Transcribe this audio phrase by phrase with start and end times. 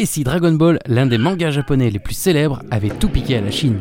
[0.00, 3.40] Et si Dragon Ball, l'un des mangas japonais les plus célèbres, avait tout piqué à
[3.40, 3.80] la Chine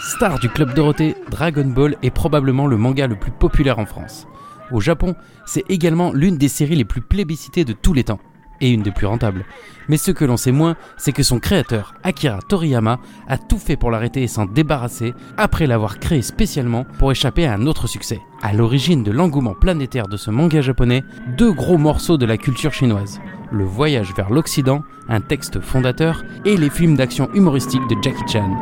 [0.00, 4.26] Star du Club Dorothée, Dragon Ball est probablement le manga le plus populaire en France.
[4.70, 5.14] Au Japon,
[5.44, 8.20] c'est également l'une des séries les plus plébiscitées de tous les temps,
[8.62, 9.44] et une des plus rentables.
[9.88, 13.76] Mais ce que l'on sait moins, c'est que son créateur, Akira Toriyama, a tout fait
[13.76, 18.20] pour l'arrêter et s'en débarrasser, après l'avoir créé spécialement pour échapper à un autre succès.
[18.40, 21.04] À l'origine de l'engouement planétaire de ce manga japonais,
[21.36, 23.20] deux gros morceaux de la culture chinoise.
[23.50, 28.56] Le voyage vers l'Occident, un texte fondateur, et les films d'action humoristique de Jackie Chan.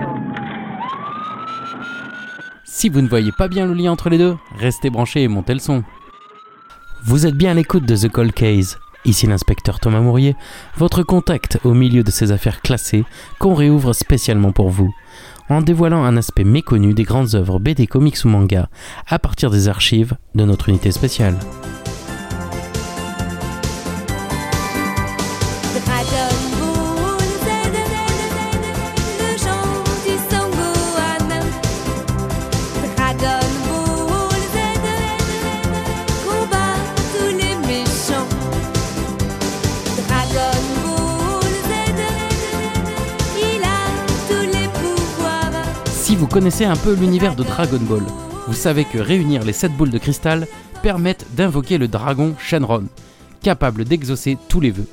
[2.65, 5.53] Si vous ne voyez pas bien le lien entre les deux, restez branchés et montez
[5.53, 5.85] le son.
[7.05, 8.79] Vous êtes bien à l'écoute de The Cold Case.
[9.05, 10.37] Ici l'inspecteur Thomas Mourier,
[10.77, 13.05] votre contact au milieu de ces affaires classées
[13.39, 14.95] qu'on réouvre spécialement pour vous,
[15.49, 18.69] en dévoilant un aspect méconnu des grandes œuvres BD, comics ou manga
[19.09, 21.37] à partir des archives de notre unité spéciale.
[46.31, 48.05] Connaissez un peu l'univers de Dragon Ball,
[48.47, 50.47] vous savez que réunir les 7 boules de cristal
[50.81, 52.85] permettent d'invoquer le dragon Shenron,
[53.43, 54.87] capable d'exaucer tous les vœux.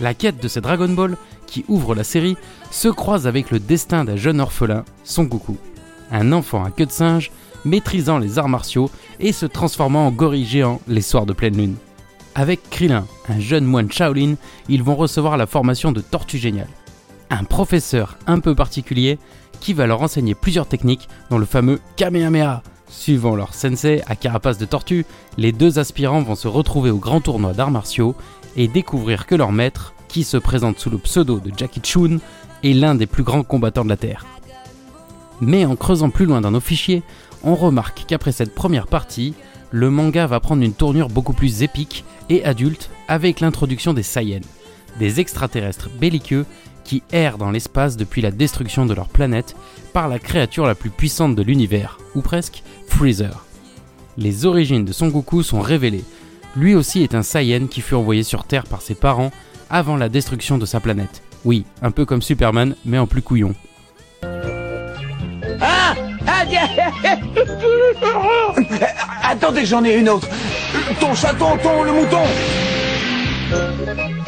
[0.00, 2.38] La quête de ces Dragon Ball, qui ouvre la série,
[2.70, 5.58] se croise avec le destin d'un jeune orphelin, Son Goku,
[6.10, 7.30] un enfant à queue de singe,
[7.66, 8.90] maîtrisant les arts martiaux
[9.20, 11.76] et se transformant en gorille géant les soirs de pleine lune.
[12.34, 14.36] Avec Krillin, un jeune moine Shaolin,
[14.70, 16.68] ils vont recevoir la formation de Tortue Géniale.
[17.34, 19.18] Un professeur un peu particulier
[19.58, 22.62] qui va leur enseigner plusieurs techniques, dont le fameux Kamehameha.
[22.88, 25.04] Suivant leur sensei à carapace de tortue,
[25.36, 28.14] les deux aspirants vont se retrouver au grand tournoi d'arts martiaux
[28.54, 32.18] et découvrir que leur maître, qui se présente sous le pseudo de Jackie Chun,
[32.62, 34.24] est l'un des plus grands combattants de la Terre.
[35.40, 37.02] Mais en creusant plus loin dans nos fichiers,
[37.42, 39.34] on remarque qu'après cette première partie,
[39.72, 44.46] le manga va prendre une tournure beaucoup plus épique et adulte avec l'introduction des Saiyans,
[45.00, 46.46] des extraterrestres belliqueux
[46.84, 49.56] qui errent dans l'espace depuis la destruction de leur planète
[49.92, 53.44] par la créature la plus puissante de l'univers, ou presque Freezer.
[54.16, 56.04] Les origines de Son Goku sont révélées.
[56.56, 59.32] Lui aussi est un Saiyan qui fut envoyé sur Terre par ses parents
[59.70, 61.22] avant la destruction de sa planète.
[61.44, 63.54] Oui, un peu comme Superman, mais en plus couillon.
[65.60, 65.94] Ah,
[69.22, 70.28] Attendez, j'en ai une autre.
[71.00, 72.22] Ton chaton, ton le mouton.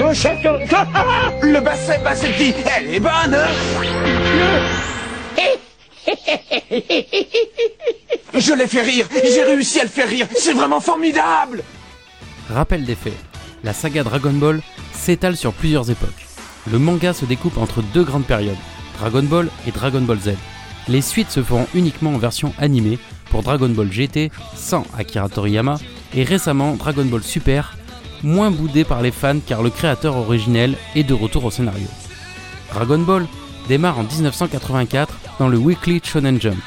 [1.43, 3.35] Le basset, bassetti, elle est bonne.
[3.35, 3.49] Hein
[8.35, 11.65] Je l'ai fait rire, j'ai réussi à le faire rire, c'est vraiment formidable.
[12.49, 13.19] Rappel des faits,
[13.65, 14.61] la saga Dragon Ball
[14.93, 16.25] s'étale sur plusieurs époques.
[16.71, 18.55] Le manga se découpe entre deux grandes périodes,
[19.01, 20.35] Dragon Ball et Dragon Ball Z.
[20.87, 23.01] Les suites se feront uniquement en version animée
[23.31, 25.81] pour Dragon Ball GT sans Akira Toriyama
[26.15, 27.77] et récemment Dragon Ball Super
[28.23, 31.87] moins boudé par les fans car le créateur originel est de retour au scénario.
[32.73, 33.27] Dragon Ball
[33.69, 36.63] démarre en 1984 dans le Weekly Shonen Jump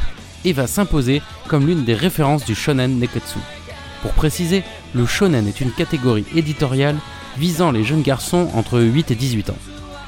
[0.45, 3.39] et va s'imposer comme l'une des références du shonen neketsu.
[4.01, 6.95] Pour préciser, le shonen est une catégorie éditoriale
[7.37, 9.57] visant les jeunes garçons entre 8 et 18 ans.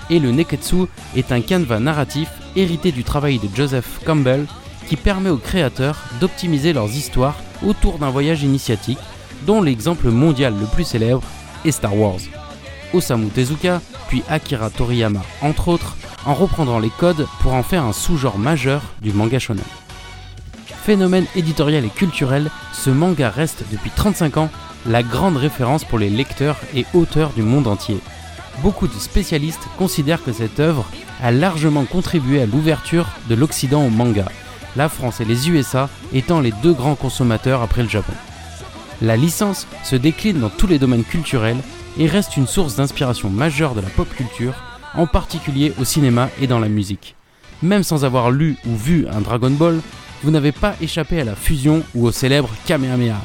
[0.10, 0.86] Et le neketsu
[1.16, 4.46] est un canevas narratif hérité du travail de Joseph Campbell
[4.88, 8.98] qui permet aux créateurs d'optimiser leurs histoires autour d'un voyage initiatique
[9.46, 11.24] dont l'exemple mondial le plus célèbre
[11.66, 12.20] est Star Wars.
[12.94, 17.94] Osamu Tezuka, puis Akira Toriyama, entre autres, en reprendront les codes pour en faire un
[17.94, 19.64] sous-genre majeur du manga shonen.
[20.84, 24.50] Phénomène éditorial et culturel, ce manga reste depuis 35 ans
[24.88, 28.00] la grande référence pour les lecteurs et auteurs du monde entier.
[28.64, 30.86] Beaucoup de spécialistes considèrent que cette œuvre
[31.22, 34.26] a largement contribué à l'ouverture de l'Occident au manga,
[34.76, 38.14] la France et les USA étant les deux grands consommateurs après le Japon.
[39.02, 41.58] La licence se décline dans tous les domaines culturels
[41.98, 44.54] et reste une source d'inspiration majeure de la pop culture,
[44.94, 47.16] en particulier au cinéma et dans la musique.
[47.64, 49.80] Même sans avoir lu ou vu un Dragon Ball,
[50.24, 53.20] vous n'avez pas échappé à la fusion ou au célèbre Kamehameha.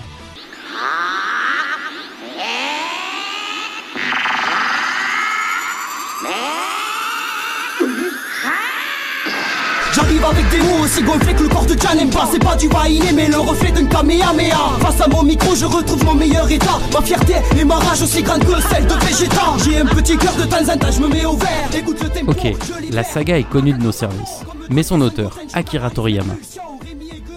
[10.25, 13.29] Avec des mots aussi gonflés que le corps de Janemba C'est pas du Wainé mais
[13.29, 14.79] le reflet d'un Kamehameha.
[14.81, 16.79] Face à mon micro je retrouve mon meilleur état.
[16.93, 19.43] Ma fierté et ma rage aussi grande que celle de Vegeta.
[19.65, 21.69] J'ai un petit cœur de temps en temps je me mets au vert.
[21.77, 22.55] Écoute le tempo Ok,
[22.91, 24.43] la saga est connue de nos services.
[24.71, 26.35] Mais son auteur, Akira Toriyama.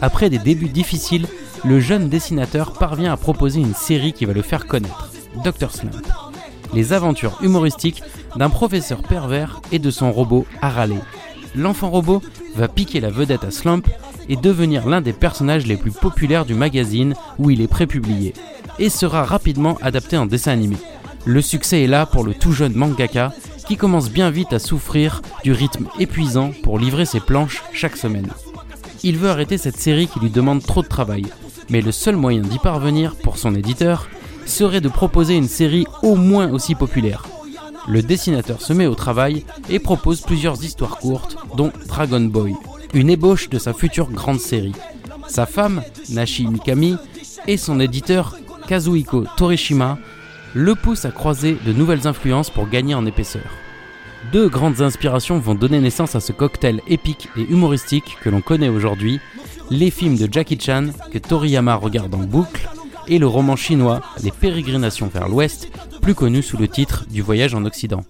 [0.01, 1.27] Après des débuts difficiles
[1.65, 5.11] le jeune dessinateur parvient à proposer une série qui va le faire connaître,
[5.43, 5.71] Dr.
[5.71, 6.07] Slump.
[6.73, 8.03] les aventures humoristiques
[8.35, 10.95] d'un professeur pervers et de son robot Harale.
[11.55, 12.21] L'enfant robot
[12.55, 13.87] va piquer la vedette à Slump
[14.27, 18.33] et devenir l'un des personnages les plus populaires du magazine où il est prépublié,
[18.77, 20.77] et sera rapidement adapté en dessin animé.
[21.25, 23.33] Le succès est là pour le tout jeune mangaka
[23.67, 28.29] qui commence bien vite à souffrir du rythme épuisant pour livrer ses planches chaque semaine.
[29.03, 31.25] Il veut arrêter cette série qui lui demande trop de travail,
[31.69, 34.07] mais le seul moyen d'y parvenir pour son éditeur
[34.45, 37.23] serait de proposer une série au moins aussi populaire.
[37.89, 42.53] Le dessinateur se met au travail et propose plusieurs histoires courtes, dont Dragon Boy,
[42.93, 44.75] une ébauche de sa future grande série.
[45.27, 46.97] Sa femme, Nashi Mikami,
[47.47, 48.37] et son éditeur,
[48.67, 49.97] Kazuhiko Torishima,
[50.53, 53.49] le poussent à croiser de nouvelles influences pour gagner en épaisseur.
[54.31, 58.69] Deux grandes inspirations vont donner naissance à ce cocktail épique et humoristique que l'on connaît
[58.69, 59.19] aujourd'hui,
[59.71, 62.69] les films de Jackie Chan que Toriyama regarde en boucle
[63.07, 67.53] et le roman chinois Les pérégrinations vers l'Ouest, plus connu sous le titre du voyage
[67.53, 68.03] en Occident.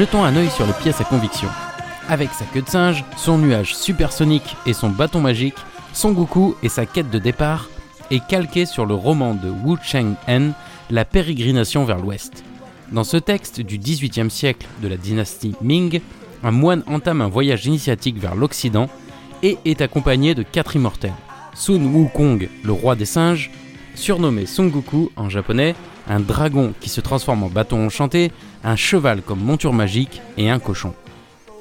[0.00, 1.50] Jetons un œil sur les pièces à conviction.
[2.08, 5.58] Avec sa queue de singe, son nuage supersonique et son bâton magique,
[5.92, 7.68] Son Goku et sa quête de départ
[8.10, 10.52] est calqué sur le roman de Wu Cheng-en,
[10.88, 12.44] La pérégrination vers l'ouest.
[12.90, 16.00] Dans ce texte du XVIIIe siècle de la dynastie Ming,
[16.42, 18.88] un moine entame un voyage initiatique vers l'Occident
[19.42, 21.12] et est accompagné de quatre immortels.
[21.52, 23.50] Sun Wukong, le roi des singes,
[23.94, 25.74] surnommé Son Goku en japonais,
[26.08, 28.32] un dragon qui se transforme en bâton enchanté,
[28.64, 30.94] un cheval comme monture magique et un cochon.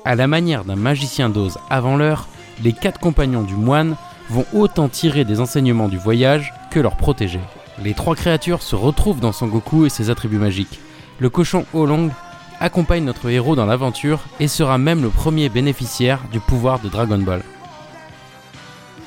[0.05, 2.27] À la manière d'un magicien d'Oz avant l'heure,
[2.63, 3.95] les quatre compagnons du moine
[4.29, 7.39] vont autant tirer des enseignements du voyage que leur protéger.
[7.83, 10.79] Les trois créatures se retrouvent dans Son Goku et ses attributs magiques.
[11.19, 12.09] Le cochon Olong
[12.59, 17.17] accompagne notre héros dans l'aventure et sera même le premier bénéficiaire du pouvoir de Dragon
[17.17, 17.41] Ball.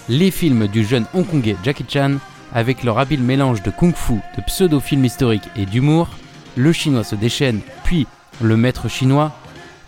[0.09, 2.17] Les films du jeune hongkongais Jackie Chan,
[2.55, 6.09] avec leur habile mélange de kung-fu, de pseudo-film historique et d'humour,
[6.57, 8.07] le chinois se déchaîne, puis
[8.41, 9.33] le maître chinois,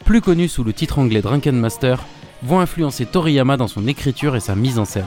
[0.04, 2.00] plus connu sous le titre anglais Drunken Master,
[2.42, 5.04] vont influencer Toriyama dans son écriture et sa mise en scène.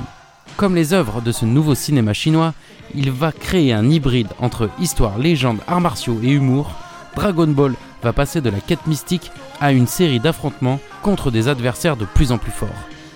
[0.55, 2.53] Comme les œuvres de ce nouveau cinéma chinois,
[2.95, 6.71] il va créer un hybride entre histoire, légende, arts martiaux et humour.
[7.15, 9.31] Dragon Ball va passer de la quête mystique
[9.61, 12.69] à une série d'affrontements contre des adversaires de plus en plus forts.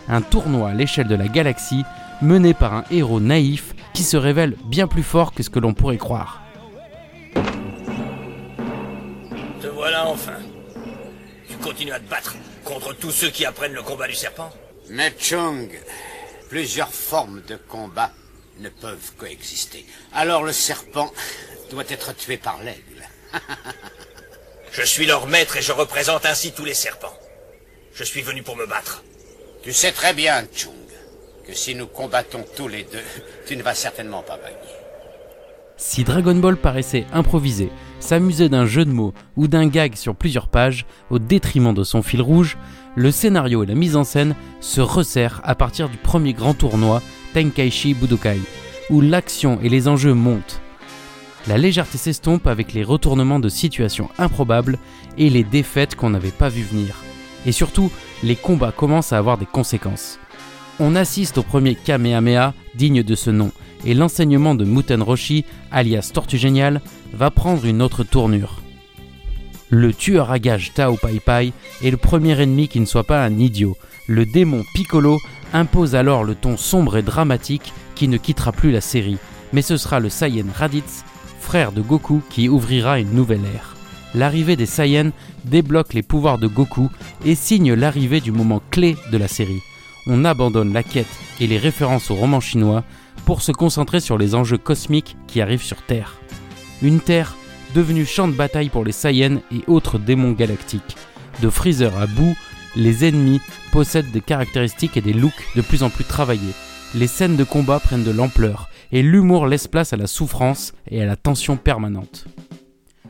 [0.07, 1.83] Un tournoi à l'échelle de la galaxie
[2.21, 5.73] mené par un héros naïf qui se révèle bien plus fort que ce que l'on
[5.73, 6.41] pourrait croire.
[9.61, 10.37] Te voilà enfin.
[11.49, 14.51] Tu continues à te battre contre tous ceux qui apprennent le combat du serpent?
[14.89, 15.69] Mais Chung,
[16.49, 18.11] plusieurs formes de combat
[18.59, 19.85] ne peuvent coexister.
[20.13, 21.11] Alors le serpent
[21.69, 23.07] doit être tué par l'aigle.
[24.71, 27.17] Je suis leur maître et je représente ainsi tous les serpents.
[27.93, 29.03] Je suis venu pour me battre.
[29.63, 30.71] Tu sais très bien, Chung,
[31.53, 32.99] si nous combattons tous les deux,
[33.47, 34.55] tu ne vas certainement pas gagner.
[35.77, 40.47] Si Dragon Ball paraissait improvisé, s'amuser d'un jeu de mots ou d'un gag sur plusieurs
[40.47, 42.57] pages, au détriment de son fil rouge,
[42.95, 47.01] le scénario et la mise en scène se resserrent à partir du premier grand tournoi
[47.33, 48.39] Tenkaichi Budokai,
[48.89, 50.61] où l'action et les enjeux montent.
[51.47, 54.77] La légèreté s'estompe avec les retournements de situations improbables
[55.17, 56.97] et les défaites qu'on n'avait pas vues venir.
[57.47, 57.91] Et surtout,
[58.21, 60.19] les combats commencent à avoir des conséquences.
[60.83, 63.51] On assiste au premier Kamehameha digne de ce nom,
[63.85, 66.81] et l'enseignement de Muten Roshi, alias Tortue Génial,
[67.13, 68.63] va prendre une autre tournure.
[69.69, 73.23] Le tueur à gages Tao Pai Pai est le premier ennemi qui ne soit pas
[73.23, 73.77] un idiot.
[74.07, 75.19] Le démon Piccolo
[75.53, 79.19] impose alors le ton sombre et dramatique qui ne quittera plus la série,
[79.53, 81.03] mais ce sera le Saiyan Raditz,
[81.39, 83.75] frère de Goku, qui ouvrira une nouvelle ère.
[84.15, 85.11] L'arrivée des Saiyans
[85.45, 86.89] débloque les pouvoirs de Goku
[87.23, 89.61] et signe l'arrivée du moment clé de la série.
[90.07, 91.07] On abandonne la quête
[91.39, 92.83] et les références au roman chinois
[93.25, 96.15] pour se concentrer sur les enjeux cosmiques qui arrivent sur Terre.
[96.81, 97.35] Une Terre
[97.75, 100.97] devenue champ de bataille pour les Saiyans et autres démons galactiques.
[101.41, 102.35] De Freezer à Boo,
[102.75, 103.41] les ennemis
[103.71, 106.53] possèdent des caractéristiques et des looks de plus en plus travaillés.
[106.95, 111.01] Les scènes de combat prennent de l'ampleur et l'humour laisse place à la souffrance et
[111.01, 112.25] à la tension permanente.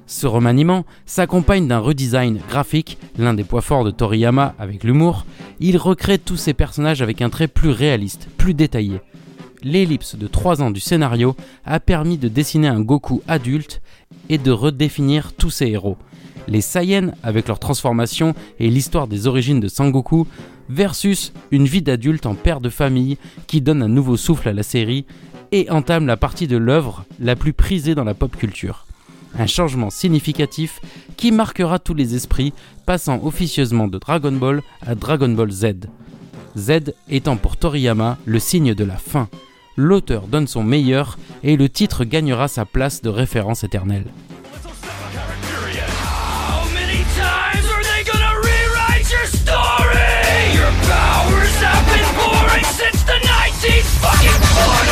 [0.08, 5.26] Ce remaniement s'accompagne d'un redesign graphique, l'un des points forts de Toriyama avec l'humour.
[5.60, 9.00] Il recrée tous ses personnages avec un trait plus réaliste, plus détaillé.
[9.64, 13.82] L'ellipse de 3 ans du scénario a permis de dessiner un Goku adulte
[14.30, 15.98] et de redéfinir tous ses héros.
[16.48, 20.28] Les Saiyans avec leur transformation et l'histoire des origines de Sangoku,
[20.72, 24.64] versus une vie d'adulte en père de famille qui donne un nouveau souffle à la
[24.64, 25.06] série
[25.52, 28.86] et entame la partie de l'œuvre la plus prisée dans la pop culture.
[29.38, 30.82] Un changement significatif
[31.18, 32.54] qui marquera tous les esprits,
[32.86, 35.74] passant officieusement de Dragon Ball à Dragon Ball Z.
[36.58, 39.30] Z étant pour Toriyama le signe de la fin.
[39.78, 44.06] L'auteur donne son meilleur et le titre gagnera sa place de référence éternelle.
[46.04, 50.54] How many times are they gonna rewrite your story?
[50.54, 54.91] Your powers have been boring since the 19 fucking 40s.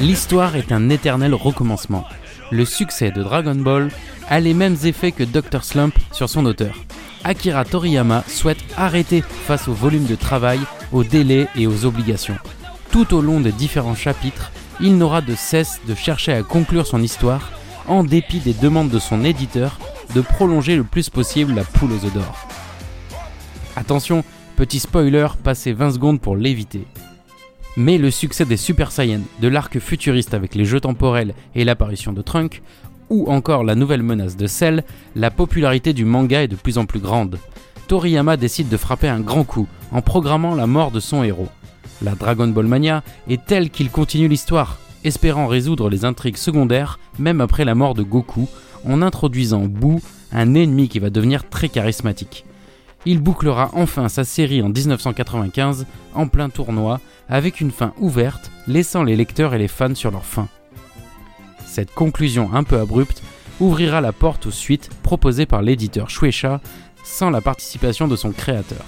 [0.00, 2.04] L'histoire est un éternel recommencement.
[2.50, 3.90] Le succès de Dragon Ball
[4.28, 5.64] a les mêmes effets que Dr.
[5.64, 6.76] Slump sur son auteur.
[7.24, 10.60] Akira Toriyama souhaite arrêter face au volume de travail,
[10.92, 12.36] aux délais et aux obligations.
[12.98, 14.50] Tout au long des différents chapitres,
[14.80, 17.52] il n'aura de cesse de chercher à conclure son histoire,
[17.86, 19.78] en dépit des demandes de son éditeur
[20.16, 22.48] de prolonger le plus possible la poule aux œufs d'or.
[23.76, 24.24] Attention,
[24.56, 26.88] petit spoiler, passez 20 secondes pour l'éviter.
[27.76, 32.12] Mais le succès des Super Saiyans, de l'arc futuriste avec les jeux temporels et l'apparition
[32.12, 32.62] de Trunk,
[33.10, 34.82] ou encore la nouvelle menace de Cell,
[35.14, 37.38] la popularité du manga est de plus en plus grande.
[37.86, 41.48] Toriyama décide de frapper un grand coup en programmant la mort de son héros.
[42.00, 47.40] La Dragon Ball Mania est telle qu'il continue l'histoire, espérant résoudre les intrigues secondaires même
[47.40, 48.48] après la mort de Goku,
[48.84, 50.00] en introduisant Boo,
[50.32, 52.44] un ennemi qui va devenir très charismatique.
[53.04, 59.02] Il bouclera enfin sa série en 1995 en plein tournoi avec une fin ouverte, laissant
[59.02, 60.48] les lecteurs et les fans sur leur faim.
[61.66, 63.22] Cette conclusion un peu abrupte
[63.60, 66.60] ouvrira la porte aux suites proposées par l'éditeur Shueisha
[67.02, 68.84] sans la participation de son créateur.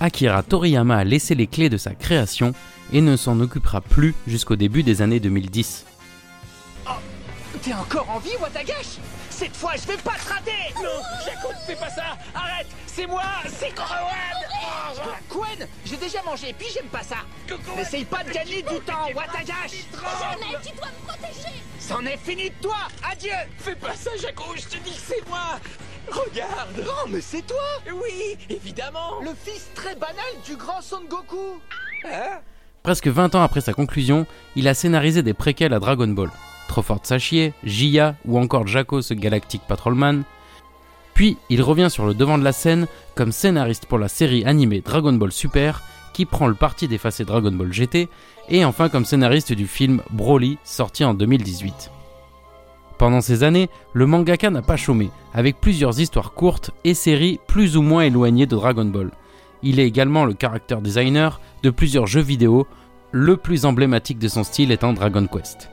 [0.00, 2.54] Akira Toriyama a laissé les clés de sa création
[2.92, 5.84] et ne s'en occupera plus jusqu'au début des années 2010.
[7.62, 8.96] T'es encore en vie, Watagash?
[9.28, 10.72] Cette fois, je vais pas te rater!
[10.76, 12.16] Non, Jaco, fais pas ça!
[12.34, 17.16] Arrête C'est moi C'est Korawan Quen J'ai déjà mangé, puis j'aime pas ça.
[17.76, 19.84] N'essaye pas de gagner du temps, Watagash.
[19.92, 21.54] Jamais tu dois me protéger.
[21.78, 22.76] C'en est fini de toi.
[23.10, 23.30] Adieu.
[23.58, 25.58] Fais pas ça, Jaco, je te dis que c'est moi
[26.08, 27.56] Regarde Oh, mais c'est toi
[27.92, 30.16] Oui, évidemment Le fils très banal
[30.46, 31.60] du grand Son Goku
[32.04, 32.38] Hein?
[32.82, 34.26] Presque 20 ans après sa conclusion,
[34.56, 36.30] il a scénarisé des préquels à Dragon Ball.
[36.66, 40.22] Trop Fort Sachie, Jia ou encore Jaco ce Galactic Patrolman.
[41.12, 44.80] Puis il revient sur le devant de la scène comme scénariste pour la série animée
[44.80, 45.82] Dragon Ball Super
[46.14, 48.08] qui prend le parti d'effacer Dragon Ball GT
[48.48, 51.90] et enfin comme scénariste du film Broly sorti en 2018.
[53.00, 57.78] Pendant ces années, le mangaka n'a pas chômé, avec plusieurs histoires courtes et séries plus
[57.78, 59.10] ou moins éloignées de Dragon Ball.
[59.62, 62.66] Il est également le character designer de plusieurs jeux vidéo,
[63.10, 65.70] le plus emblématique de son style étant Dragon Quest.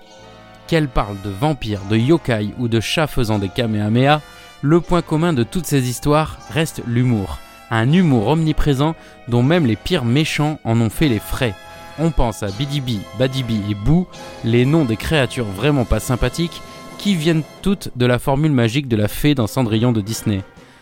[0.68, 4.22] Qu'elle parle de vampires, de yokai ou de chats faisant des kamehameha,
[4.62, 7.40] le point commun de toutes ces histoires reste l'humour.
[7.72, 8.96] Un humour omniprésent
[9.28, 11.56] dont même les pires méchants en ont fait les frais.
[12.00, 14.08] On pense à Bidibi, Badibi et Boo,
[14.46, 16.62] les noms des créatures vraiment pas sympathiques,
[16.98, 20.42] qui viennent toutes de la formule magique de la fée dans Cendrillon de Disney.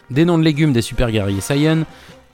[0.10, 1.84] Des noms de légumes des super guerriers Saiyan,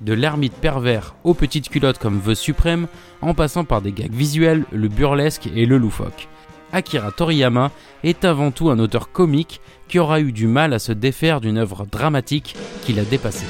[0.02, 2.88] de l'ermite pervers aux petites culottes comme vœux suprême,
[3.22, 6.28] en passant par des gags visuels, le burlesque et le loufoque.
[6.74, 7.72] Akira Toriyama
[8.04, 11.58] est avant tout un auteur comique qui aura eu du mal à se défaire d'une
[11.58, 13.46] œuvre dramatique qui l'a dépassé.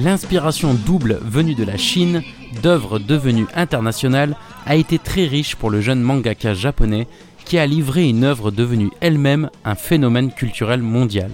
[0.00, 2.22] L'inspiration double venue de la Chine,
[2.62, 7.08] d'œuvres devenues internationales, a été très riche pour le jeune mangaka japonais
[7.44, 11.32] qui a livré une œuvre devenue elle-même un phénomène culturel mondial.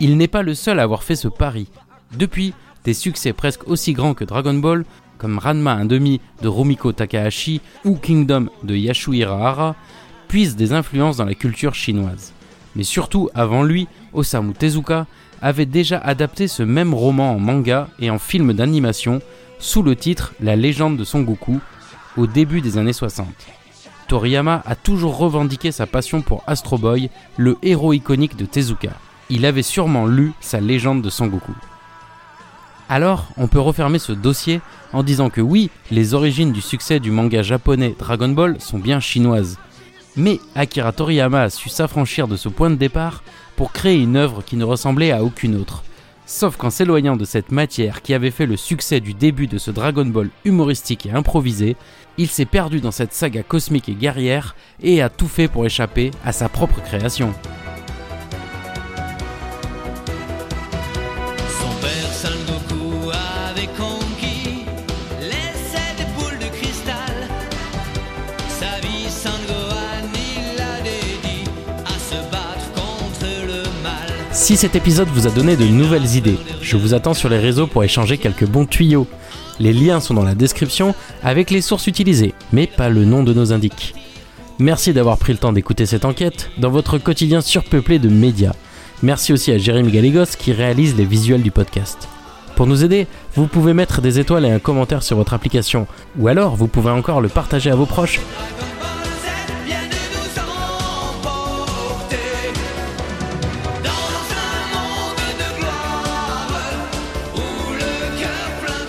[0.00, 1.66] Il n'est pas le seul à avoir fait ce pari.
[2.16, 4.86] Depuis, des succès presque aussi grands que Dragon Ball,
[5.18, 9.76] comme Ranma 1,5 de Rumiko Takahashi ou Kingdom de Yashuhira Hara,
[10.28, 12.32] puisent des influences dans la culture chinoise.
[12.74, 15.06] Mais surtout, avant lui, Osamu Tezuka
[15.42, 19.20] avait déjà adapté ce même roman en manga et en film d'animation
[19.58, 21.60] sous le titre La légende de Son Goku
[22.16, 23.26] au début des années 60.
[24.06, 28.90] Toriyama a toujours revendiqué sa passion pour Astro Boy, le héros iconique de Tezuka.
[29.30, 31.54] Il avait sûrement lu sa légende de Son Goku.
[32.88, 34.60] Alors, on peut refermer ce dossier
[34.92, 39.00] en disant que oui, les origines du succès du manga japonais Dragon Ball sont bien
[39.00, 39.58] chinoises.
[40.16, 43.22] Mais Akira Toriyama a su s'affranchir de ce point de départ
[43.56, 45.84] pour créer une œuvre qui ne ressemblait à aucune autre.
[46.26, 49.70] Sauf qu'en s'éloignant de cette matière qui avait fait le succès du début de ce
[49.70, 51.76] Dragon Ball humoristique et improvisé,
[52.18, 56.10] il s'est perdu dans cette saga cosmique et guerrière et a tout fait pour échapper
[56.24, 57.32] à sa propre création.
[74.42, 77.68] Si cet épisode vous a donné de nouvelles idées, je vous attends sur les réseaux
[77.68, 79.06] pour échanger quelques bons tuyaux.
[79.60, 83.32] Les liens sont dans la description avec les sources utilisées, mais pas le nom de
[83.32, 83.94] nos indiques.
[84.58, 88.54] Merci d'avoir pris le temps d'écouter cette enquête dans votre quotidien surpeuplé de médias.
[89.04, 92.08] Merci aussi à Jérémy Galégos qui réalise les visuels du podcast.
[92.56, 93.06] Pour nous aider,
[93.36, 95.86] vous pouvez mettre des étoiles et un commentaire sur votre application,
[96.18, 98.18] ou alors vous pouvez encore le partager à vos proches.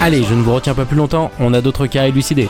[0.05, 2.50] Allez, je ne vous retiens pas plus longtemps, on a d'autres cas à élucider.